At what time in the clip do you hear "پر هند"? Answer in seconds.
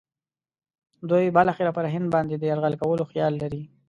1.77-2.07